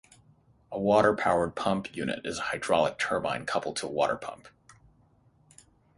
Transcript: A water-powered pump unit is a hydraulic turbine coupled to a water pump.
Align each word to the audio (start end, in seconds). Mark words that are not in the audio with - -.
A 0.71 0.79
water-powered 0.79 1.55
pump 1.55 1.95
unit 1.95 2.25
is 2.25 2.39
a 2.39 2.41
hydraulic 2.41 2.97
turbine 2.97 3.45
coupled 3.45 3.75
to 3.75 3.85
a 3.85 3.91
water 3.91 4.15
pump. 4.15 4.47